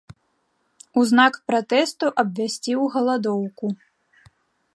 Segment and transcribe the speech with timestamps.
[1.01, 3.65] У знак пратэсту абвясціў галадоўку.